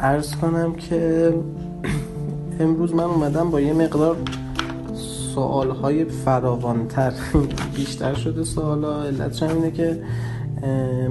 ارز 0.00 0.36
کنم 0.36 0.74
که 0.74 1.34
امروز 2.60 2.94
من 2.94 3.04
اومدم 3.04 3.50
با 3.50 3.60
یه 3.60 3.72
مقدار 3.72 4.16
سوال 5.34 5.70
های 5.70 6.04
فراوانتر 6.04 7.12
بیشتر 7.76 8.14
شده 8.14 8.44
سوال 8.44 8.84
ها 8.84 9.04
علتش 9.04 9.42
اینه 9.42 9.70
که 9.70 10.02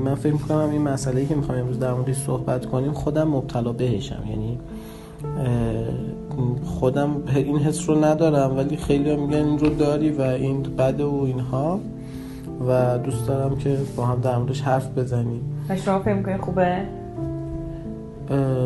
من 0.03 0.15
فکر 0.15 0.33
می‌کنم 0.33 0.69
این 0.69 0.81
مسئله 0.81 1.25
که 1.25 1.35
می‌خوام 1.35 1.57
امروز 1.57 1.79
در 1.79 1.93
موردش 1.93 2.15
صحبت 2.15 2.65
کنیم 2.65 2.91
خودم 2.91 3.27
مبتلا 3.27 3.71
بهشم. 3.71 4.23
یعنی 4.29 4.59
خودم 6.63 7.23
این 7.35 7.57
حس 7.57 7.89
رو 7.89 8.05
ندارم 8.05 8.57
ولی 8.57 8.77
خیلی 8.77 9.15
میگن 9.15 9.37
این 9.37 9.59
رو 9.59 9.69
داری 9.69 10.09
و 10.09 10.21
این 10.21 10.63
بده 10.63 11.03
و 11.03 11.23
اینها. 11.25 11.79
و 12.67 12.97
دوست 12.97 13.27
دارم 13.27 13.57
که 13.57 13.77
با 13.95 14.05
هم 14.05 14.21
در 14.21 14.37
موردش 14.37 14.61
حرف 14.61 14.97
بزنیم. 14.97 15.41
و 15.69 15.75
شما 15.75 15.99
فکر 15.99 16.13
می‌کنید 16.13 16.41
خوبه؟ 16.41 16.96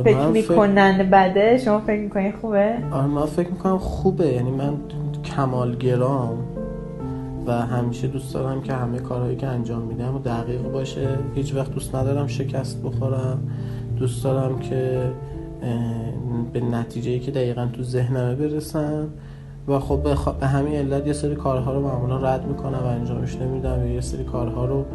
فکر 0.04 0.28
می‌کنن 0.28 1.10
بده 1.12 1.58
شما 1.58 1.80
فکر 1.80 2.02
می‌کنید 2.02 2.36
خوبه؟ 2.42 2.74
آره 2.92 3.06
من 3.06 3.26
فکر 3.26 3.50
می‌کنم 3.50 3.78
خوبه. 3.78 4.28
یعنی 4.28 4.52
من 4.52 4.74
کمالگرام 5.26 6.38
و 7.48 7.52
همیشه 7.52 8.08
دوست 8.08 8.34
دارم 8.34 8.62
که 8.62 8.74
همه 8.74 9.00
کارهایی 9.00 9.36
که 9.36 9.48
انجام 9.48 9.82
میدم 9.82 10.16
و 10.16 10.20
دقیق 10.20 10.72
باشه. 10.72 11.08
هیچ 11.36 11.56
وقت 11.56 11.74
دوست 11.74 11.96
ندارم 11.96 12.28
شکست 12.28 12.84
بخورم. 12.84 13.40
دوست 13.98 14.24
دارم 14.24 14.60
که 14.60 15.02
به 16.54 16.62
نتیجه 16.62 17.20
که 17.20 17.32
دقیقا 17.32 17.68
تو 17.74 17.84
ذهنمه 17.84 18.36
برسم. 18.36 19.08
و 19.68 19.80
خب 19.80 20.00
به 20.40 20.48
همین 20.48 20.76
علت 20.76 21.08
یه 21.08 21.14
سری 21.14 21.36
کارها 21.36 21.74
رو 21.74 21.82
معمولا 21.82 22.18
رد 22.18 22.48
می‌کنم 22.48 22.80
و 22.84 22.88
انجامش 22.88 23.36
نمیدم. 23.36 23.88
یه 23.88 24.02
سری 24.02 24.24
کارها 24.24 24.66
رو 24.66 24.86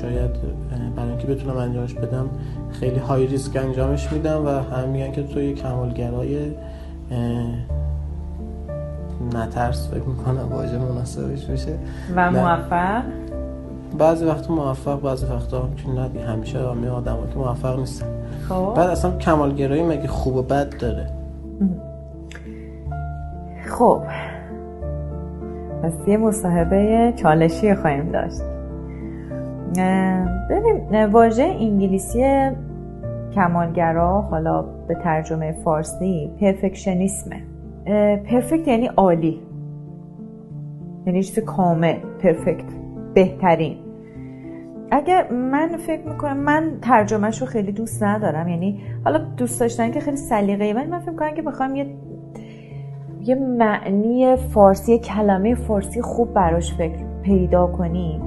شاید 0.00 0.30
برای 0.96 1.08
اینکه 1.08 1.26
بتونم 1.26 1.56
انجامش 1.56 1.94
بدم 1.94 2.28
خیلی 2.80 2.98
های 2.98 3.26
ریسک 3.26 3.56
انجامش 3.56 4.12
میدم 4.12 4.46
و 4.46 4.48
هم 4.48 4.88
میگن 4.88 5.12
که 5.12 5.22
تو 5.22 5.40
یه 5.40 5.54
کمالگرای 5.54 6.52
نترس 9.34 9.90
فکر 9.90 10.04
می‌کنم 10.04 10.48
واژه 10.52 10.78
مناسبش 10.78 11.44
بشه. 11.44 11.78
و 12.16 12.30
موفق؟ 12.30 13.02
بعضی 13.98 14.24
وقت 14.24 14.50
موفق 14.50 15.00
بعضی 15.00 15.26
وقتا 15.26 15.68
که 15.76 16.00
ندی 16.00 16.18
همیشه 16.18 16.58
همه 16.58 16.88
آدم 16.88 17.16
که 17.32 17.38
موفق 17.38 17.78
نیستن 17.78 18.06
خب. 18.48 18.72
بعد 18.76 18.90
اصلا 18.90 19.18
کمالگرایی 19.18 19.82
مگه 19.82 20.08
خوب 20.08 20.36
و 20.36 20.42
بد 20.42 20.78
داره؟ 20.78 21.06
خب. 23.68 24.02
پس 25.82 25.92
یه 26.08 26.16
مصاحبه 26.16 27.12
چالشی 27.16 27.74
خواهیم 27.74 28.12
داشت. 28.12 28.55
ببینیم 30.50 31.12
واژه 31.12 31.42
انگلیسی 31.60 32.50
کمالگرا 33.34 34.20
حالا 34.20 34.62
به 34.62 34.94
ترجمه 34.94 35.52
فارسی 35.52 36.30
پرفکشنیسمه. 36.40 37.36
پرفکت 38.30 38.68
یعنی 38.68 38.86
عالی. 38.86 39.40
یعنی 41.06 41.22
چیز 41.22 41.38
کامل 41.38 41.96
پرفکت 42.22 42.64
بهترین. 43.14 43.76
اگر 44.90 45.32
من 45.32 45.68
فکر 45.68 46.08
می‌کنم 46.08 46.36
من 46.36 46.78
ترجمهش 46.82 47.40
رو 47.40 47.46
خیلی 47.46 47.72
دوست 47.72 48.02
ندارم. 48.02 48.48
یعنی 48.48 48.80
حالا 49.04 49.18
دوست 49.36 49.60
داشتن 49.60 49.90
که 49.90 50.00
خیلی 50.00 50.16
سلیقه‌ای 50.16 50.72
ولی 50.72 50.90
من 50.90 50.98
فکر 50.98 51.10
می‌کنم 51.10 51.34
که 51.34 51.42
بخوام 51.42 51.76
یه 51.76 51.86
یه 53.20 53.34
معنی 53.34 54.36
فارسی 54.36 54.98
کلمه 54.98 55.54
فارسی 55.54 56.02
خوب 56.02 56.34
براش 56.34 56.74
فکر 56.74 57.04
پیدا 57.22 57.66
کنیم 57.66 58.20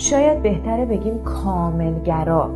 شاید 0.00 0.42
بهتره 0.42 0.86
بگیم 0.86 1.18
کاملگرا. 1.22 2.50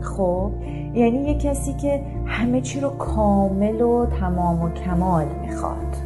خب 0.00 0.50
یعنی 0.94 1.18
یه 1.18 1.34
کسی 1.34 1.72
که 1.72 2.00
همه 2.26 2.60
چی 2.60 2.80
رو 2.80 2.88
کامل 2.88 3.80
و 3.80 4.06
تمام 4.06 4.62
و 4.62 4.68
کمال 4.68 5.26
می‌خواد. 5.42 5.96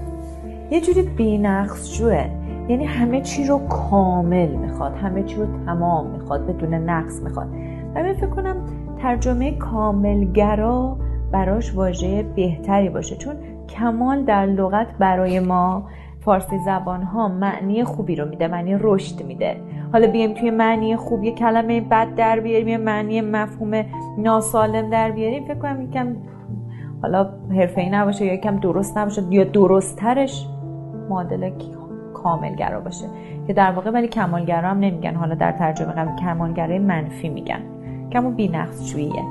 یه 0.70 0.80
جوری 0.80 1.02
بینقص 1.02 1.98
جوه 1.98 2.26
یعنی 2.68 2.84
همه 2.84 3.20
چی 3.20 3.44
رو 3.44 3.58
کامل 3.68 4.48
می‌خواد 4.48 4.94
همه 4.94 5.22
چی 5.22 5.36
رو 5.36 5.46
تمام 5.66 6.06
می‌خواد 6.06 6.46
بدون 6.46 6.74
نقص 6.74 7.22
می‌خواد. 7.22 7.48
و 7.94 8.14
فکر 8.14 8.26
کنم 8.26 8.56
ترجمه 8.98 9.52
کاملگرا 9.52 10.96
براش 11.32 11.74
واژه 11.74 12.22
بهتری 12.22 12.88
باشه. 12.88 13.16
چون 13.16 13.34
کمال 13.68 14.24
در 14.24 14.46
لغت 14.46 14.86
برای 14.98 15.40
ما 15.40 15.82
فارسی 16.24 16.58
زبان 16.58 17.02
ها 17.02 17.28
معنی 17.28 17.84
خوبی 17.84 18.16
رو 18.16 18.28
میده 18.28 18.48
معنی 18.48 18.76
رشد 18.80 19.22
میده. 19.22 19.56
حالا 19.92 20.06
بیایم 20.06 20.34
توی 20.34 20.50
معنی 20.50 20.96
خوب 20.96 21.24
یه 21.24 21.32
کلمه 21.34 21.80
بد 21.80 22.14
در 22.14 22.40
بیاریم 22.40 22.68
یه 22.68 22.78
معنی 22.78 23.20
مفهوم 23.20 23.84
ناسالم 24.18 24.90
در 24.90 25.10
بیاریم. 25.10 25.44
فکر 25.44 25.54
کنم 25.58 25.82
یکم 25.82 26.16
حالا 27.02 27.28
ای 27.76 27.90
نباشه 27.90 28.26
یا 28.26 28.34
یکم 28.34 28.56
درست 28.56 28.98
نباشه 28.98 29.22
یا 29.30 29.44
درستترش 29.44 30.46
معادل 31.08 31.50
کاملگرا 32.14 32.80
باشه. 32.80 33.06
که 33.46 33.52
در 33.52 33.72
واقع 33.72 33.90
ولی 33.90 34.08
کمالگرا 34.08 34.68
هم 34.68 34.78
نمیگن. 34.78 35.14
حالا 35.14 35.34
در 35.34 35.52
ترجمه 35.52 35.92
قبل 35.92 36.16
کمالگرای 36.16 36.78
منفی 36.78 37.28
میگن. 37.28 37.60
کمو 38.12 38.30
بی‌نقص 38.30 38.86
جوییه 38.86 39.22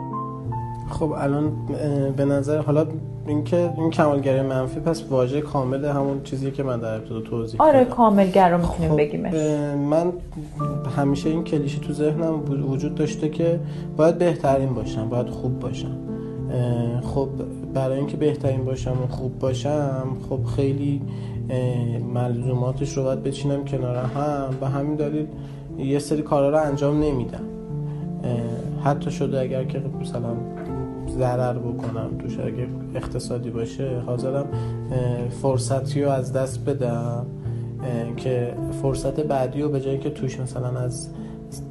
خب 0.89 1.11
الان 1.11 1.51
به 2.17 2.25
نظر 2.25 2.61
حالا 2.61 2.85
اینکه 3.27 3.73
این 3.77 3.89
کمالگرای 3.89 4.41
منفی 4.41 4.79
پس 4.79 5.03
واژه 5.09 5.41
کامل 5.41 5.85
همون 5.85 6.23
چیزیه 6.23 6.51
که 6.51 6.63
من 6.63 6.79
در 6.79 6.95
ابتدا 6.95 7.21
توضیح 7.21 7.61
آره 7.61 7.85
کاملگر 7.85 8.49
رو 8.49 8.57
می‌تونیم 8.57 8.91
خب 8.91 8.97
بگیمش. 8.97 9.33
من 9.89 10.13
همیشه 10.97 11.29
این 11.29 11.43
کلیشه 11.43 11.79
تو 11.79 11.93
ذهنم 11.93 12.39
وجود 12.71 12.95
داشته 12.95 13.29
که 13.29 13.59
باید 13.97 14.17
بهترین 14.17 14.73
باشم 14.73 15.09
باید 15.09 15.29
خوب 15.29 15.59
باشم. 15.59 15.97
خب 17.03 17.29
برای 17.73 17.97
اینکه 17.97 18.17
بهترین 18.17 18.65
باشم 18.65 18.97
و 19.03 19.07
خوب 19.07 19.39
باشم 19.39 20.07
خب 20.29 20.43
خیلی 20.55 21.01
ملزوماتش 22.13 22.97
رو 22.97 23.03
باید 23.03 23.23
بچینم 23.23 23.65
کنار 23.65 23.95
هم. 23.95 24.49
به 24.59 24.67
همین 24.67 24.95
دلیل 24.95 25.27
یه 25.77 25.99
سری 25.99 26.21
کارا 26.21 26.49
رو 26.49 26.57
انجام 26.57 27.03
نمیدم. 27.03 27.43
حتی 28.83 29.11
شده 29.11 29.39
اگر 29.39 29.63
که 29.63 29.81
مثلا 30.01 30.29
ضرر 31.17 31.53
بکنم 31.53 32.17
توش. 32.19 32.39
اگه 32.39 32.67
اقتصادی 32.95 33.49
باشه 33.49 34.01
حاضرم 34.05 34.45
فرصتی 35.41 36.03
رو 36.03 36.09
از 36.09 36.33
دست 36.33 36.65
بدم 36.65 37.25
که 38.17 38.53
فرصت 38.81 39.19
بعدی 39.19 39.61
رو 39.61 39.69
به 39.69 39.81
جایی 39.81 39.97
که 39.97 40.09
توش 40.09 40.39
مثلا 40.39 40.79
از 40.79 41.09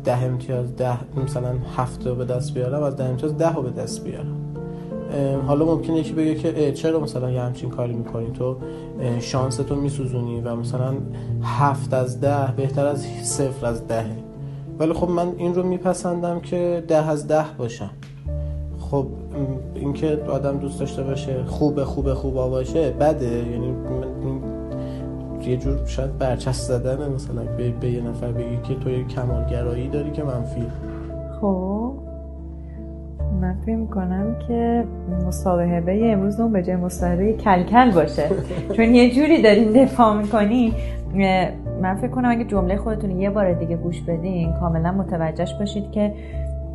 ده 0.04 0.22
امتیاز 0.22 0.76
ده 0.76 0.98
مثلا 1.24 1.54
هفته 1.76 2.14
به 2.14 2.24
دست 2.24 2.54
بیارم 2.54 2.82
از 2.82 2.96
ده 2.96 3.04
امتیاز 3.04 3.36
ده 3.38 3.52
رو 3.52 3.62
به 3.62 3.70
دست 3.70 4.04
بیارم. 4.04 4.36
حالا 5.46 5.64
ممکنه 5.64 5.96
یکی 5.96 6.12
بگه 6.12 6.34
که 6.34 6.72
چرا 6.72 7.00
مثلا 7.00 7.30
یه 7.30 7.42
همچین 7.42 7.70
کاری 7.70 7.94
می‌کنی؟ 7.94 8.30
تو 8.30 8.56
شانس 9.20 9.56
تو 9.56 9.74
میسوزونی 9.74 10.40
و 10.40 10.56
مثلا 10.56 10.94
هفت 11.42 11.94
از 11.94 12.20
ده 12.20 12.52
بهتر 12.56 12.86
از 12.86 13.06
صفر 13.22 13.66
از 13.66 13.86
دهه 13.86 14.16
ولی 14.78 14.92
خب 14.92 15.10
من 15.10 15.32
این 15.36 15.54
رو 15.54 15.62
میپسندم 15.62 16.40
که 16.40 16.84
ده 16.88 17.08
از 17.10 17.28
ده 17.28 17.44
باشم. 17.58 17.90
خب 18.78 19.06
اینکه 19.82 20.18
آدم 20.28 20.58
دوست 20.58 20.80
داشته 20.80 21.02
باشه 21.02 21.44
خوب 21.44 21.84
خوب 21.84 22.14
خوب 22.14 22.34
باشه 22.34 22.90
بده. 22.90 23.26
یعنی 23.26 23.74
یه 25.46 25.56
جور 25.56 25.86
شاید 25.86 26.18
برچست 26.18 26.68
زدن 26.68 27.12
مثلا 27.12 27.42
به, 27.56 27.70
به 27.70 27.90
یه 27.90 28.02
نفر 28.02 28.32
بگی 28.32 28.58
که 28.62 28.74
تو 28.74 28.90
یه 28.90 29.04
کمالگرایی 29.04 29.88
داری 29.88 30.10
که 30.10 30.22
منفی 30.22 30.66
خب 31.40 31.92
من 33.40 33.56
فکر 33.66 33.76
می‌کنم 33.76 34.36
که 34.48 34.84
مصاحبه 35.26 36.12
امروز 36.12 36.40
اون 36.40 36.52
به 36.52 36.62
جای 36.62 36.76
مصاحبه 36.76 37.32
کلکل 37.32 37.90
باشه. 37.90 38.30
چون 38.76 38.94
یه 38.94 39.14
جوری 39.14 39.42
دارین 39.42 39.72
دفاع 39.72 40.16
می‌کنی 40.16 40.74
من 41.82 41.94
فکر 41.94 42.10
کنم 42.10 42.30
اگه 42.30 42.44
جمله 42.44 42.76
خودتون 42.76 43.20
یه 43.20 43.30
بار 43.30 43.52
دیگه 43.52 43.76
گوش 43.76 44.00
بدین 44.00 44.52
کاملا 44.52 44.92
متوجهش 44.92 45.54
باشید 45.54 45.90
که 45.90 46.14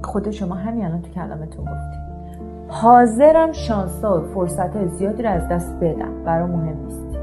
خود 0.04 0.32
شما 0.32 0.56
همین 0.56 0.86
الان 0.86 1.02
تو 1.02 1.10
کلامتون 1.10 1.66
گفتید 1.66 2.17
حاضرم 2.68 3.52
شانسا 3.52 4.22
و 4.22 4.26
فرصت 4.26 4.86
زیادی 4.86 5.24
رو 5.24 5.30
از 5.30 5.48
دست 5.48 5.80
بدم. 5.82 6.24
برای 6.26 6.52
مهم 6.52 6.78
نیست. 6.86 7.18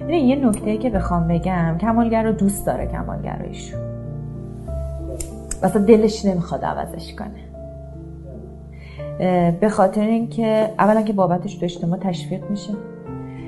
یعنی 0.00 0.16
یه 0.16 0.48
نکته 0.48 0.76
که 0.76 0.90
بخوام 0.90 1.28
بگم 1.28 1.76
کمالگر 1.80 2.22
رو 2.22 2.32
دوست 2.32 2.66
داره 2.66 2.86
کمالگراییشو 2.86 3.76
مثلا 5.62 5.82
دلش 5.82 6.24
نمی‌خواد 6.24 6.64
عوضش 6.64 7.14
کنه. 7.14 7.42
به 9.60 9.68
خاطر 9.68 10.00
اینکه 10.06 10.70
اولا 10.78 11.02
که 11.02 11.12
بابتش 11.12 11.54
تو 11.54 11.64
اجتماع 11.64 11.98
تشویق 11.98 12.50
میشه. 12.50 12.72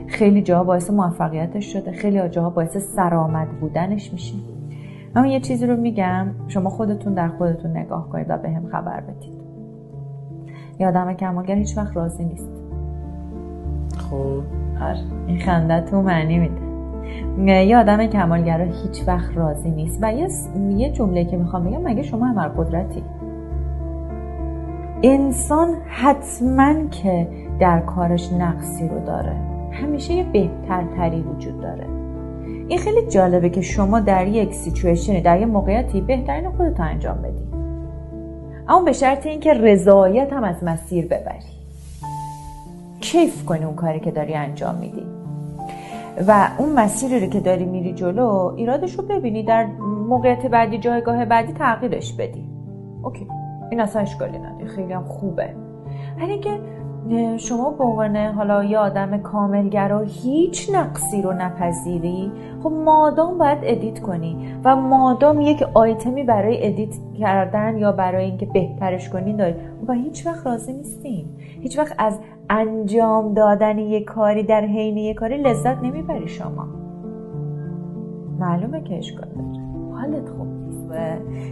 خیلی 0.07 0.43
جاها 0.43 0.65
باعث 0.65 0.91
موفقیتش 0.91 1.73
شده. 1.73 1.93
خیلی 1.93 2.29
جاها 2.29 2.51
باعث 2.51 2.77
سرآمد 2.77 3.49
بودنش 3.49 4.13
میشه. 4.13 4.35
اما 5.17 5.27
یه 5.27 5.41
چیزی 5.41 5.67
رو 5.67 5.77
میگم. 5.77 6.27
شما 6.49 6.71
خودتون 6.71 7.15
در 7.15 7.29
خودتون 7.29 7.77
نگاه 7.77 8.09
کنید 8.11 8.27
و 8.31 8.39
به 8.39 8.51
هم 8.51 8.67
خبر 8.67 9.01
بدید. 9.01 9.44
یه 10.79 10.89
آدم 10.89 11.13
کمالگر 11.13 11.55
هیچ 11.55 11.79
وقت 11.79 11.97
راضی 11.97 12.25
نیست. 12.25 12.51
خب. 14.11 14.43
آره 14.83 14.99
این 15.27 15.39
خنده 15.39 15.81
تو 15.81 16.03
معنی 16.03 16.39
میده. 16.39 16.65
یه 17.67 17.79
آدم 17.79 18.07
کمالگر 18.07 18.63
هیچ 18.63 19.09
وقت 19.09 19.37
راضی 19.37 19.71
نیست. 19.71 19.99
و 20.03 20.13
یه, 20.13 20.29
یه 20.77 20.93
جمله 20.93 21.25
که 21.25 21.37
می‌خوام 21.37 21.65
بگم 21.65 21.83
مگه 21.83 22.03
شما 22.03 22.27
همه 22.27 22.49
قدرتی؟ 22.49 23.03
انسان 25.03 25.69
حتما 25.87 26.87
که 26.91 27.29
در 27.61 27.81
کارش 27.81 28.33
نقصی 28.33 28.89
رو 28.89 29.01
داره. 29.07 29.33
همیشه 29.73 30.15
یه 30.15 30.25
بهترتری 30.25 31.23
وجود 31.23 31.61
داره. 31.61 31.87
این 32.69 32.79
خیلی 32.79 33.07
جالبه 33.07 33.51
که 33.51 33.61
شما 33.61 34.01
در 34.01 34.27
یک 34.27 34.55
سیچویشنی 34.55 35.21
در 35.21 35.41
یک 35.41 35.49
موقعیتی 35.49 36.01
بهترین 36.01 36.51
خودت 36.51 36.81
انجام 36.81 37.23
بدی. 37.23 37.54
اما 38.69 38.83
به 38.83 38.93
شرط 38.93 39.27
اینکه 39.27 39.55
رضایت 39.55 40.33
هم 40.33 40.45
از 40.45 40.65
مسیر 40.65 41.07
ببری. 41.07 41.55
کیف 43.01 43.45
کنی 43.45 43.65
اون 43.65 43.75
کاری 43.75 44.01
که 44.01 44.11
داری 44.11 44.35
انجام 44.35 44.75
میدی. 44.75 45.07
و 46.29 46.49
اون 46.59 46.73
مسیری 46.73 47.21
رو 47.21 47.27
که 47.27 47.41
داری 47.41 47.65
میری 47.65 47.93
جلو 47.93 48.55
ایرادش 48.57 48.95
رو 48.95 49.05
ببینی. 49.05 49.43
در 49.43 49.67
موقعیت 50.09 50.47
بعدی 50.47 50.79
جایگاه 50.79 51.25
بعدی 51.25 51.53
تغییرش 51.53 52.13
بدی. 52.13 52.45
okay. 53.03 53.27
این 53.71 53.81
اصلا 53.81 54.03
اشکالی 54.03 54.39
نداره. 54.39 54.67
خیلی 54.67 54.93
هم 54.93 55.05
خوبه. 55.05 55.55
ولی 56.21 56.39
که 56.39 56.61
شما 57.37 57.71
به 57.71 57.85
عنوان 57.85 58.17
حالا 58.17 58.65
یه 58.65 58.79
آدم 58.79 59.19
کاملگرا 59.19 60.01
هیچ 60.01 60.71
نقصی 60.75 61.23
رو 61.23 61.33
نپذیری؟ 61.33 62.33
خب 62.63 62.73
مادام 62.73 63.39
باید 63.39 63.59
edit 63.63 64.01
کنی 64.01 64.55
و 64.65 64.77
مادام 64.77 65.41
یک 65.41 65.63
آیتمی 65.75 66.25
برای 66.25 66.67
edit 66.67 66.95
کردن 67.19 67.79
یا 67.79 67.93
برای 67.93 68.25
اینکه 68.25 68.47
بهترش 68.47 69.11
کنی 69.11 69.33
داری. 69.33 69.55
و 69.89 69.93
هیچ 69.93 70.27
وقت 70.27 70.47
راضی 70.47 70.73
نیستیم. 70.73 71.37
هیچ 71.61 71.79
وقت 71.79 71.95
از 71.99 72.19
انجام 72.51 73.35
دادن 73.35 73.79
یک 73.79 74.05
کاری 74.05 74.43
در 74.43 74.65
حین 74.65 74.97
یک 74.97 75.17
کاری 75.17 75.43
لذت 75.43 75.83
نمی‌بری 75.83 76.29
شما. 76.29 76.69
معلومه 78.39 78.83
که 78.83 78.99
اشکال 78.99 79.29
داره. 79.29 79.65
حالت 79.93 80.29
خوب. 80.29 80.54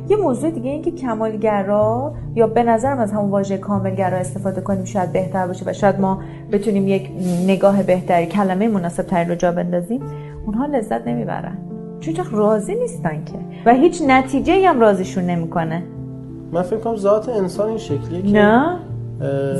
یه 0.08 0.16
موضوع 0.16 0.50
دیگه 0.50 0.70
این 0.70 0.82
که 0.82 0.90
کمالگرا 0.90 2.14
یا 2.34 2.46
به 2.46 2.62
نظرم 2.62 2.98
از 2.98 3.12
همون 3.12 3.30
واژه 3.30 3.58
کاملگرا 3.58 4.18
استفاده 4.18 4.60
کنیم 4.60 4.84
شاید 4.84 5.12
بهتر 5.12 5.46
باشه 5.46 5.64
و 5.66 5.72
شاید 5.72 6.00
ما 6.00 6.20
بتونیم 6.52 6.88
یک 6.88 7.10
نگاه 7.46 7.82
بهتری 7.82 8.26
کلمه 8.26 8.68
مناسب 8.68 9.02
تری 9.02 9.28
رو 9.28 9.34
جا 9.34 9.52
بندازیم. 9.52 10.02
اونها 10.46 10.66
لذت 10.66 11.06
نمی‌برن. 11.06 11.58
چون 12.00 12.14
راضی 12.32 12.74
نیستن 12.74 13.24
که. 13.24 13.38
و 13.66 13.74
هیچ 13.74 14.02
نتیجه 14.06 14.68
هم 14.68 14.80
راضیشون 14.80 15.24
نمی‌کنه. 15.24 15.82
من 16.52 16.62
فکر 16.62 16.78
کنم 16.78 16.96
ذات 16.96 17.28
انسان 17.28 17.68
این 17.68 17.78
شکلیه 17.78 18.22
که 18.22 18.28
نه؟ 18.28 18.78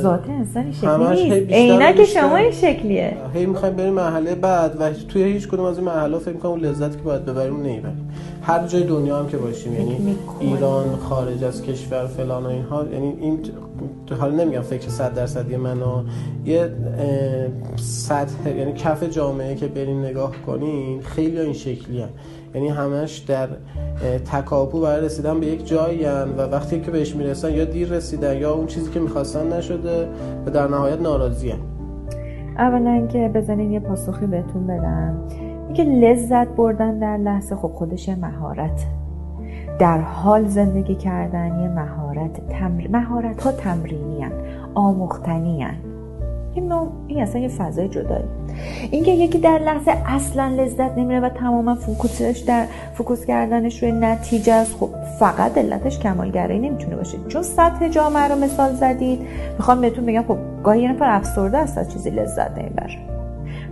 ذات 0.01 0.29
انسان 0.29 0.63
این 0.63 0.73
شکلی 0.73 1.77
نیست. 1.77 1.97
که 1.97 2.05
شما 2.05 2.35
این 2.35 2.51
شکلیه. 2.51 3.17
هی 3.33 3.45
می‌خوایم 3.45 3.75
بریم 3.75 3.93
مرحله 3.93 4.35
بعد 4.35 4.81
و 4.81 4.89
توی 5.09 5.23
هیچ 5.23 5.47
کدوم 5.47 5.65
از 5.65 5.77
این 5.77 5.87
مرحله 5.87 6.17
فکر 6.17 6.37
کنم 6.37 6.55
لذتی 6.55 6.97
که 6.97 7.03
باید 7.03 7.25
ببریم 7.25 7.57
نمی‌بریم 7.57 8.09
هر 8.41 8.67
جای 8.67 8.83
دنیا 8.83 9.19
هم 9.19 9.27
که 9.27 9.37
باشیم 9.37 9.73
یعنی 9.73 10.17
ایران 10.39 10.95
خارج 10.95 11.43
از 11.43 11.61
کشور 11.61 12.07
فلان 12.07 12.45
و 12.45 12.47
اینها 12.47 12.85
یعنی 12.93 13.13
این 13.19 13.39
حالا 14.19 14.35
نمیگم 14.35 14.61
فکر 14.61 14.89
صد 14.89 15.13
درصدی 15.13 15.55
من 15.55 15.77
یه 16.45 16.69
سطح 17.75 18.57
یعنی 18.57 18.73
کف 18.73 19.03
جامعه 19.03 19.55
که 19.55 19.67
برین 19.67 20.05
نگاه 20.05 20.31
کنین 20.45 21.01
خیلی 21.01 21.39
این 21.39 21.53
شکلی 21.53 22.01
هم. 22.01 22.09
یعنی 22.55 22.69
همش 22.69 23.17
در 23.17 23.47
تکاپو 24.31 24.81
برای 24.81 25.05
رسیدن 25.05 25.39
به 25.39 25.45
یک 25.45 25.67
جایی 25.67 26.05
و 26.05 26.41
وقتی 26.51 26.81
که 26.81 26.91
بهش 26.91 27.15
می‌رسن 27.15 27.53
یا 27.53 27.65
دیر 27.65 27.89
رسیدن 27.89 28.37
یا 28.37 28.53
اون 28.53 28.67
چیزی 28.67 28.91
که 28.91 28.99
می‌خواستن 28.99 29.53
نشده 29.53 30.07
و 30.45 30.49
در 30.49 30.67
نهایت 30.67 31.01
ناراضی 31.01 31.49
هم. 31.49 31.59
اولا 32.57 33.07
که 33.07 33.31
بزنین 33.33 33.71
یه 33.71 33.79
پاسخی 33.79 34.25
بهتون 34.25 34.67
بدم 34.67 35.17
که 35.73 35.83
لذت 35.83 36.47
بردن 36.47 36.99
در 36.99 37.17
لحظه 37.17 37.55
خب 37.55 37.67
خودش 37.67 38.09
مهارت 38.09 38.85
در 39.79 40.01
حال 40.01 40.47
زندگی 40.47 40.95
کردن 40.95 41.59
یه 41.59 41.67
مهارت 41.67 42.47
تمر... 42.49 42.87
مهارت 42.87 43.43
ها 43.43 43.51
تمرینی 43.51 44.21
هن. 44.21 44.31
آموختنی 44.73 45.61
هن. 45.61 45.92
این 46.55 46.67
نوع 46.67 46.87
این 47.07 47.21
اصلا 47.21 47.41
یه 47.41 47.47
فضای 47.47 47.87
جدایی. 47.87 48.25
اینکه 48.91 49.11
یکی 49.11 49.37
در 49.37 49.59
لحظه 49.59 49.91
اصلا 50.05 50.47
لذت 50.47 50.97
نمیره 50.97 51.19
و 51.19 51.29
تماما 51.29 51.75
focus 51.75 52.24
ش 52.24 52.43
در 52.47 52.65
focus 52.93 53.25
کردنش 53.25 53.83
روی 53.83 53.91
نتیجه 53.91 54.53
است 54.53 54.75
خب 54.75 54.89
فقط 55.19 55.57
علتش 55.57 55.99
کمالگرایی 55.99 56.59
نمی‌تونه 56.59 56.95
باشه. 56.95 57.17
چون 57.27 57.41
سطح 57.41 57.87
جامعه 57.87 58.27
رو 58.27 58.35
مثال 58.35 58.73
زدید 58.73 59.19
می‌خوام 59.57 59.81
بهتون 59.81 60.05
بگم 60.05 60.23
خب 60.27 60.37
گاهی 60.63 60.81
یه 60.81 60.91
نفر 60.91 61.09
افسرده 61.09 61.57
است 61.57 61.77
از 61.77 61.93
چیزی 61.93 62.09
لذت 62.09 62.57
نمی‌بره. 62.57 62.97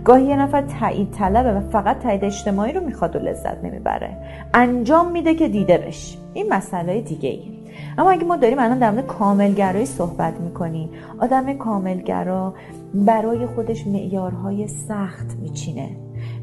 گاهی 0.04 0.24
یه 0.24 0.36
نفر 0.36 0.62
تایید 0.80 1.10
طلبه 1.10 1.52
و 1.52 1.60
فقط 1.60 1.98
تایید 1.98 2.24
اجتماعی 2.24 2.72
رو 2.72 2.80
می‌خواد 2.80 3.16
و 3.16 3.18
لذت 3.18 3.64
نمی‌بره. 3.64 4.10
انجام 4.54 5.12
میده 5.12 5.34
که 5.34 5.48
دیده 5.48 5.78
بشه. 5.78 6.18
این 6.34 6.52
مسئله 6.52 7.00
دیگه 7.00 7.28
ای 7.28 7.51
اما 7.98 8.10
اگه 8.10 8.24
ما 8.24 8.36
داریم 8.36 8.58
الان 8.58 8.78
در 8.78 8.90
مورد 8.90 9.06
کاملگرایی 9.06 9.86
صحبت 9.86 10.40
می‌کنیم 10.40 10.90
آدم 11.20 11.52
کاملگرا 11.52 12.54
برای 12.94 13.46
خودش 13.46 13.86
معیارهای 13.86 14.68
سخت 14.68 15.36
میچینه 15.42 15.88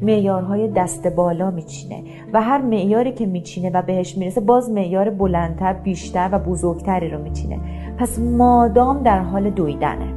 معیارهای 0.02 0.68
دست 0.68 1.06
بالا 1.06 1.50
میچینه 1.50 2.02
و 2.32 2.42
هر 2.42 2.62
معیاری 2.62 3.12
که 3.12 3.26
میچینه 3.26 3.70
و 3.70 3.82
بهش 3.82 4.18
می‌رسه 4.18 4.40
باز 4.40 4.70
معیار 4.70 5.10
بلندتر 5.10 5.72
بیشتر 5.72 6.28
و 6.32 6.38
بزرگتری 6.38 7.10
رو 7.10 7.22
میچینه. 7.22 7.60
پس 7.98 8.18
مادام 8.18 9.02
در 9.02 9.18
حال 9.18 9.50
دویدنه. 9.50 10.14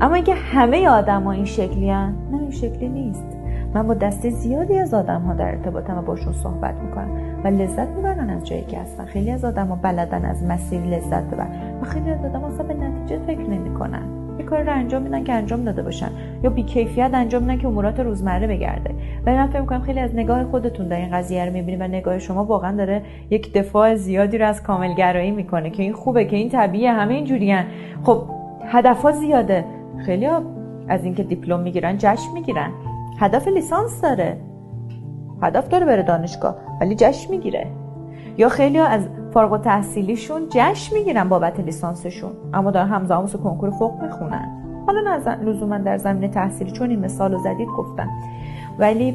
اما 0.00 0.14
اینکه 0.14 0.34
همه 0.34 0.88
آدم 0.88 1.22
ها 1.22 1.32
این 1.32 1.44
شکلی 1.44 1.90
هن؟ 1.90 2.14
نه 2.30 2.40
این 2.40 2.50
شکلی 2.50 2.88
نیست. 2.88 3.26
من 3.74 3.86
با 3.86 3.94
دسته 3.94 4.30
زیادی 4.30 4.78
از 4.78 4.94
آدم 4.94 5.22
ها 5.22 5.34
در 5.34 5.48
ارتباطم 5.48 5.98
و 5.98 6.02
باشون 6.02 6.32
صحبت 6.32 6.74
می‌کنم. 6.74 7.20
و 7.46 7.48
لذت 7.48 7.88
می‌برن 7.88 8.30
از 8.30 8.46
جایی 8.46 8.64
که 8.64 8.78
هستن. 8.78 9.04
خیلی 9.04 9.30
از 9.30 9.44
آدم 9.44 9.66
ها 9.66 9.78
بلدن 9.82 10.24
از 10.24 10.44
مسیر 10.44 10.80
لذت 10.80 11.22
ببرن. 11.22 11.80
و 11.82 11.84
خیلی 11.84 12.10
از 12.10 12.24
آدم 12.24 12.40
ها 12.40 12.62
به 12.62 12.74
نتیجه 12.74 13.18
فکر 13.26 13.40
نمی‌کنن. 13.40 14.02
یه 14.38 14.44
کار 14.44 14.62
رو 14.62 14.72
انجام 14.72 15.02
میدن 15.02 15.24
که 15.24 15.32
انجام 15.32 15.64
داده 15.64 15.82
باشن. 15.82 16.10
یا 16.42 16.50
بیکیفیت 16.50 17.10
انجام 17.14 17.42
میدن 17.42 17.58
که 17.58 17.66
امورات 17.66 18.00
روزمره 18.00 18.46
بگرده. 18.46 18.90
و 19.26 19.30
من 19.30 19.46
فکر 19.46 19.60
می‌کنم 19.60 19.80
خیلی 19.80 20.00
از 20.00 20.14
نگاه 20.14 20.44
خودتون 20.44 20.88
در 20.88 20.96
این 20.96 21.10
قضیه 21.10 21.44
رو 21.44 21.52
می‌بینید 21.52 21.80
و 21.80 21.84
نگاه 21.84 22.18
شما 22.18 22.44
واقعا 22.44 22.76
داره 22.76 23.02
یک 23.30 23.52
دفاع 23.52 23.94
زیادی 23.94 24.38
رو 24.38 24.46
از 24.46 24.62
کاملگرایی 24.62 25.30
می‌کنه 25.30 25.70
که 25.70 25.82
این 25.82 25.92
خوبه 25.92 26.24
که 26.24 26.36
این 26.36 26.48
طبیعیه 26.48 26.92
همه 26.92 27.14
اینجوریان 27.14 27.64
خب 28.02 28.22
هدفها 28.66 29.12
زیاده. 29.12 29.64
خیلی 30.06 30.28
از 30.88 31.04
اینکه 31.04 31.22
دیپلم 31.22 31.60
می‌گیرن 31.60 31.96
جشن 31.98 32.32
می‌گیرن. 32.34 32.70
هدف 33.18 33.48
لیسانس 33.48 34.00
داره. 34.00 34.36
هدف 35.42 35.68
داره 35.68 35.86
بره 35.86 36.02
دانشگاه 36.02 36.56
ولی 36.80 36.94
جشن 36.98 37.30
می‌گیره. 37.30 37.66
یا 38.38 38.48
خیلی 38.48 38.78
از 38.78 39.00
فارغ 39.30 39.52
و 39.52 39.58
تحصیلیشون 39.58 40.42
جشن 40.50 40.96
می‌گیرن 40.96 41.28
بابت 41.28 41.60
لیسانسشون 41.60 42.32
اما 42.54 42.70
دارن 42.70 42.88
همزمان 42.88 43.26
کنکور 43.26 43.70
فوق 43.70 44.02
می‌خونن. 44.02 44.62
حالا 44.86 45.00
نه 45.00 45.36
لزوما 45.36 45.78
در 45.78 45.98
زمین 45.98 46.30
تحصیلی 46.30 46.70
چون 46.70 46.90
این 46.90 47.00
مثال 47.00 47.32
رو 47.32 47.38
زدید 47.38 47.68
گفتم. 47.68 48.08
ولی 48.78 49.10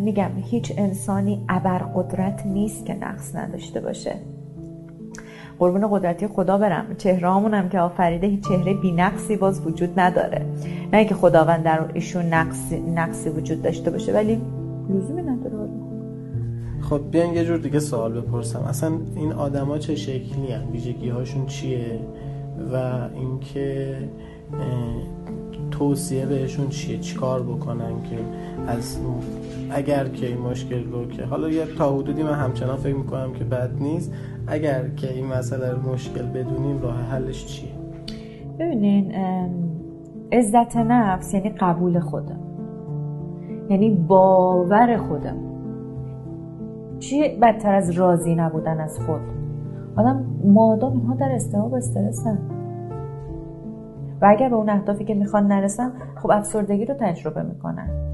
میگم 0.00 0.30
هیچ 0.36 0.72
انسانی 0.76 1.44
ابرقدرت 1.48 2.46
نیست 2.46 2.86
که 2.86 2.94
نقص 2.94 3.36
نداشته 3.36 3.80
باشه. 3.80 4.12
قربون 5.58 5.88
قدرتی 5.90 6.26
خدا 6.26 6.58
برم. 6.58 6.84
چهره 6.98 7.30
هم 7.30 7.68
که 7.68 7.80
آفریده 7.80 8.26
هیچ 8.26 8.48
چهره 8.48 8.94
نقصی 8.96 9.36
باز 9.36 9.66
وجود 9.66 10.00
نداره. 10.00 10.46
نه 10.92 10.98
اینکه 10.98 11.14
خداوند 11.14 11.62
در 11.62 11.80
ایشون 11.94 12.24
نقصی, 12.24 12.80
نقصی 12.80 13.30
وجود 13.30 13.62
داشته 13.62 13.90
باشه 13.90 14.12
ولی 14.12 14.40
لزومی 14.90 15.22
نداره 15.22 15.35
خب 16.90 17.00
بیاین 17.10 17.34
یه 17.34 17.44
جور 17.44 17.56
دیگه 17.56 17.78
سوال 17.78 18.20
بپرسم. 18.20 18.60
اصلا 18.60 18.92
این 19.16 19.32
آدما 19.32 19.78
چه 19.78 19.94
شکلی 19.94 20.52
هن؟ 20.52 20.62
ویژگی 20.72 21.08
هاشون 21.08 21.46
چیه؟ 21.46 22.00
و 22.72 22.76
اینکه 23.14 23.96
توصیه 25.70 26.26
بهشون 26.26 26.68
چیه؟ 26.68 26.98
چیکار 26.98 27.42
بکنن 27.42 28.02
که 28.10 28.18
از 28.66 28.98
اگر 29.70 30.08
که 30.08 30.26
این 30.26 30.38
مشکل 30.38 30.84
رو 30.92 31.06
که 31.06 31.24
حالا 31.24 31.48
یه 31.48 31.64
تا 31.78 31.96
حدودی 31.96 32.22
من 32.22 32.34
همچنان 32.34 32.76
فکر 32.76 32.94
می‌کنم 32.94 33.32
که 33.32 33.44
بد 33.44 33.70
نیست. 33.80 34.12
اگر 34.46 34.88
که 34.88 35.12
این 35.12 35.26
مسئله 35.26 35.70
رو 35.70 35.92
مشکل 35.92 36.26
بدونیم 36.26 36.82
راه 36.82 37.00
حلش 37.00 37.46
چیه؟ 37.46 37.70
ببینین 38.58 39.12
عزت 40.32 40.76
نفس 40.76 41.34
یعنی 41.34 41.48
قبول 41.48 42.00
خودم. 42.00 42.40
یعنی 43.70 43.90
باور 43.90 44.96
خودم. 44.96 45.45
چی 46.98 47.38
بدتر 47.42 47.74
از 47.74 47.90
راضی 47.90 48.34
نبودن 48.34 48.80
از 48.80 48.98
خود؟ 48.98 49.20
آدم 49.96 50.24
مادام 50.44 50.92
اینها 50.92 51.14
در 51.14 51.32
استراب 51.32 51.74
استرسن. 51.74 52.38
و 54.22 54.26
اگر 54.26 54.48
به 54.48 54.56
اون 54.56 54.68
اهدافی 54.68 55.04
که 55.04 55.14
می‌خوان 55.14 55.46
نرسن 55.46 55.92
خب 56.22 56.30
افسردگی 56.30 56.84
رو 56.84 56.94
تجربه 56.94 57.42
می‌کنن. 57.42 58.05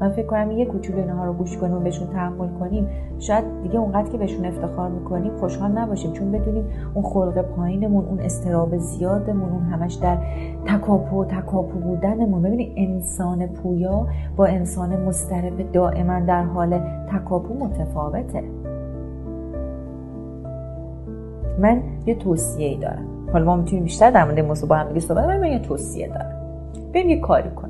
من 0.00 0.10
فکر 0.10 0.26
کنم 0.26 0.50
یه 0.50 0.64
کوچولو 0.64 0.98
اینها 0.98 1.24
رو 1.24 1.32
گوش 1.32 1.56
کنیم 1.56 1.76
و 1.76 1.80
بهشون 1.80 2.08
تحمل 2.08 2.48
کنیم 2.60 2.88
شاید 3.18 3.44
دیگه 3.62 3.78
اونقدر 3.78 4.08
که 4.08 4.18
بهشون 4.18 4.44
افتخار 4.44 4.90
می‌کنیم 4.90 5.36
خوشحال 5.36 5.72
نباشیم. 5.72 6.12
چون 6.12 6.32
بدونیم 6.32 6.64
اون 6.94 7.04
خلق 7.04 7.42
پایینمون 7.42 8.04
اون 8.04 8.20
استراب 8.20 8.76
زیادمون 8.76 9.50
اون 9.50 9.62
همش 9.62 9.94
در 9.94 10.18
تکاپو 10.66 11.24
تکاپو 11.24 11.78
بودنمون. 11.78 12.42
ببینید 12.42 12.72
انسان 12.76 13.46
پویا 13.46 14.06
با 14.36 14.46
انسان 14.46 15.04
مسترب 15.04 15.72
دائما 15.72 16.20
در 16.20 16.42
حال 16.42 16.80
تکاپو 17.12 17.54
متفاوته. 17.54 18.42
من 21.58 21.82
یه 22.06 22.14
توصیه 22.14 22.66
ای 22.66 22.76
دارم. 22.76 23.04
حالا 23.32 23.44
ما 23.44 23.56
می‌تونیم 23.56 23.84
بیشتر 23.84 24.10
در 24.10 24.24
مورد 24.24 24.40
موضوع 24.40 24.68
با 24.68 24.76
هم 24.76 24.98
صحبت 24.98 25.24
کنیم 25.24 25.44
یه 25.44 25.58
توصیه 25.58 26.08
دارم. 26.08 26.32
بریم 26.94 27.08
یه 27.08 27.20
کاری 27.20 27.50
کنیم. 27.50 27.67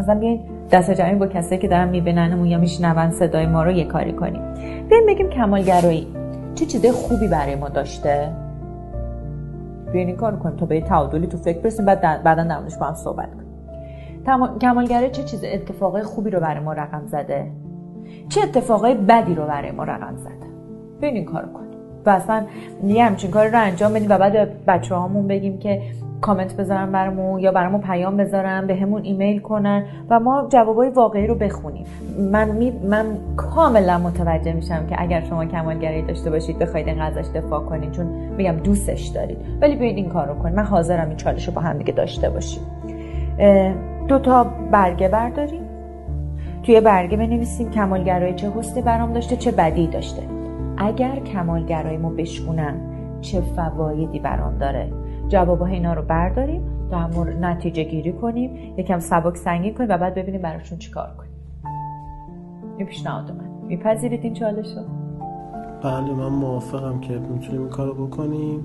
اصلا 0.00 0.14
بیاین 0.14 0.40
دست 0.70 0.90
جمعی 0.90 1.14
با 1.14 1.26
کسایی 1.26 1.60
که 1.60 1.68
دارن 1.68 1.88
میبیننمون 1.88 2.46
یا 2.46 2.58
میشنون 2.58 3.10
صدای 3.10 3.46
ما 3.46 3.62
رو 3.62 3.70
یه 3.70 3.84
کاری 3.84 4.12
کنیم. 4.12 4.42
بیاین 4.88 5.06
بگیم 5.06 5.28
کمالگرایی. 5.28 6.06
چه 6.54 6.66
چیزای 6.66 6.92
خوبی 6.92 7.28
برای 7.28 7.54
ما 7.54 7.68
داشته؟ 7.68 8.32
بیاین 9.92 10.08
این 10.08 10.16
کار 10.16 10.36
کنیم 10.36 10.56
تا 10.56 10.66
به 10.66 10.80
تعادلی 10.80 11.26
تو 11.26 11.36
فکر 11.36 11.58
برسیم 11.58 11.86
بعد 11.86 12.22
بعدا 12.22 12.44
در 12.44 12.60
با 12.80 12.86
هم 12.86 12.94
صحبت 12.94 13.28
کنیم. 13.34 14.58
کمالگرایی 14.58 15.10
چه 15.10 15.22
چیز 15.22 15.44
اتفاقای 15.44 16.02
خوبی 16.02 16.30
رو 16.30 16.40
برای 16.40 16.64
ما 16.64 16.72
رقم 16.72 17.06
زده؟ 17.06 17.50
چه 18.28 18.40
اتفاقای 18.42 18.94
بدی 18.94 19.34
رو 19.34 19.46
برای 19.46 19.70
ما 19.70 19.84
رقم 19.84 20.16
زده؟ 20.16 20.46
بیاین 21.00 21.16
این 21.16 21.24
کار 21.24 21.46
کنیم. 21.46 21.69
و 22.06 22.10
اصلا 22.10 22.44
یه 22.86 23.04
همچین 23.04 23.30
کاری 23.30 23.50
رو 23.50 23.60
انجام 23.60 23.92
بدیم 23.92 24.10
و 24.10 24.18
بعد 24.18 24.64
بچه 24.66 24.94
هامون 24.94 25.28
بگیم 25.28 25.58
که 25.58 25.82
کامنت 26.20 26.56
بذارن 26.56 26.92
برامون 26.92 27.40
یا 27.40 27.52
برامون 27.52 27.80
پیام 27.80 28.16
بذارن 28.16 28.66
به 28.66 28.76
همون 28.76 29.02
ایمیل 29.02 29.38
کنن 29.38 29.84
و 30.10 30.20
ما 30.20 30.46
جوابای 30.48 30.88
واقعی 30.88 31.26
رو 31.26 31.34
بخونیم. 31.34 31.84
من 32.32 32.50
می 32.50 32.70
من 32.70 33.06
کاملا 33.36 33.98
متوجه 33.98 34.52
میشم 34.52 34.86
که 34.86 35.02
اگر 35.02 35.20
شما 35.20 35.44
کمالگرایی 35.44 36.02
داشته 36.02 36.30
باشید 36.30 36.58
بخواید 36.58 36.88
این 36.88 37.00
ازش 37.00 37.28
دفاع 37.34 37.64
کنید 37.64 37.92
چون 37.92 38.06
میگم 38.06 38.52
دوستش 38.52 39.06
دارید. 39.06 39.38
ولی 39.60 39.76
بیاید 39.76 39.96
این 39.96 40.08
کار 40.08 40.28
رو 40.28 40.34
کنید 40.34 40.56
من 40.56 40.64
حاضرم 40.64 41.08
این 41.08 41.16
چالش 41.16 41.48
رو 41.48 41.54
با 41.54 41.60
هم 41.60 41.78
دیگه 41.78 41.92
داشته 41.92 42.30
باشیم. 42.30 42.62
دو 44.08 44.18
تا 44.18 44.46
برگه 44.70 45.08
برداریم. 45.08 45.62
توی 46.62 46.80
برگه 46.80 47.16
بنویسیم 47.16 47.70
کمالگرایی 47.70 48.34
چه 48.34 48.50
حسنی 48.50 48.82
برام 48.82 49.12
داشته 49.12 49.36
چه 49.36 49.50
بدی 49.50 49.86
داشته. 49.86 50.22
اگر 50.80 51.20
کمالگراییمو 51.20 52.10
بشکونم 52.10 52.74
چه 53.20 53.40
فوایدی 53.40 54.18
برام 54.18 54.58
داره؟ 54.58 54.92
جواب 55.28 55.62
اینا 55.62 55.94
رو 55.94 56.02
برداریم 56.02 56.62
در 56.90 57.06
مورد 57.06 57.44
نتیجه 57.44 57.84
گیری 57.84 58.12
کنیم 58.12 58.74
یکم 58.76 58.98
سبک 58.98 59.36
سنگین 59.36 59.74
کنیم 59.74 59.88
و 59.90 59.98
بعد 59.98 60.14
ببینیم 60.14 60.42
براشون 60.42 60.78
چیکار 60.78 61.10
کنیم. 61.18 61.30
این 62.78 62.86
پیشنهاد 62.86 63.30
من. 63.30 63.66
میپذیرید 63.66 64.24
این 64.24 64.34
چالش 64.34 64.66
رو 64.76 64.82
بله 65.82 66.14
من 66.14 66.28
موافقم 66.28 67.00
که 67.00 67.18
می‌تونیم 67.18 67.60
این 67.60 67.70
کارو 67.70 68.06
بکنیم. 68.06 68.64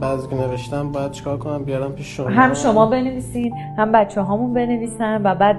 بعضی 0.00 0.28
که 0.28 0.36
نوشتم 0.36 0.92
باید 0.92 1.10
چیکار 1.10 1.38
کنم 1.38 1.64
بیارم 1.64 1.92
پیش 1.92 2.16
شما. 2.16 2.28
هم 2.28 2.54
شما 2.54 2.86
بنویسین 2.86 3.54
هم 3.78 3.92
بچه 3.92 4.20
هامون 4.20 4.54
بنویسن 4.54 5.20
و 5.24 5.34
بعد 5.34 5.56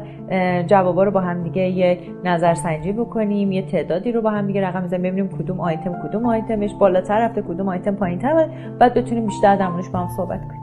جوابا 0.67 1.03
رو 1.03 1.12
با 1.12 1.22
هم 1.22 1.43
دیگه 1.43 1.62
یک 1.62 2.00
نظرسنجی 2.24 2.91
بکنیم 2.91 3.51
یه 3.51 3.62
تعدادی 3.62 4.12
رو 4.12 4.22
با 4.22 4.29
هم 4.29 4.48
دیگه 4.48 4.67
رقم 4.67 4.81
بزنیم 4.81 5.01
ببینیم 5.01 5.29
کدوم 5.29 5.60
آیتم 5.60 6.08
کدوم 6.08 6.25
آیتمش 6.25 6.74
بالاتر 6.74 7.25
رفته 7.25 7.41
کدوم 7.41 7.70
آیتم 7.70 7.96
پایینتر 7.96 8.50
بعد 8.79 8.93
بتونیم 8.93 9.25
بیشتر 9.25 9.55
در 9.55 9.70
با 9.70 10.00
هم 10.00 10.10
صحبت 10.17 10.41
کنیم. 10.48 10.62